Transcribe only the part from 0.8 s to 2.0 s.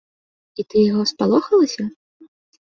яго спалохалася?